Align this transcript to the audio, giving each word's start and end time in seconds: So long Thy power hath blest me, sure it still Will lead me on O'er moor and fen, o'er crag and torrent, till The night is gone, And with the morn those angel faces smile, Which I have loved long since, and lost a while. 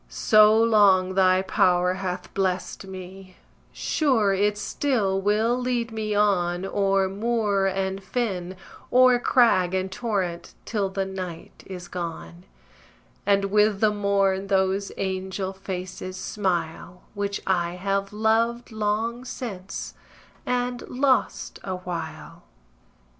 So 0.09 0.57
long 0.59 1.13
Thy 1.13 1.43
power 1.43 1.93
hath 1.93 2.33
blest 2.33 2.87
me, 2.87 3.37
sure 3.71 4.33
it 4.33 4.57
still 4.57 5.21
Will 5.21 5.55
lead 5.55 5.91
me 5.91 6.15
on 6.15 6.65
O'er 6.65 7.07
moor 7.07 7.67
and 7.67 8.03
fen, 8.03 8.55
o'er 8.91 9.19
crag 9.19 9.75
and 9.75 9.91
torrent, 9.91 10.55
till 10.65 10.89
The 10.89 11.05
night 11.05 11.61
is 11.67 11.87
gone, 11.87 12.45
And 13.27 13.45
with 13.51 13.79
the 13.79 13.91
morn 13.93 14.47
those 14.47 14.91
angel 14.97 15.53
faces 15.53 16.17
smile, 16.17 17.03
Which 17.13 17.39
I 17.45 17.73
have 17.75 18.11
loved 18.11 18.71
long 18.71 19.23
since, 19.23 19.93
and 20.47 20.81
lost 20.89 21.59
a 21.63 21.75
while. 21.75 22.41